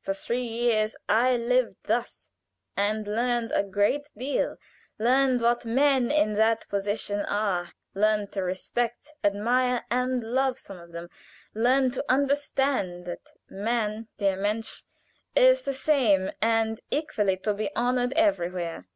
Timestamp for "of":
10.78-10.92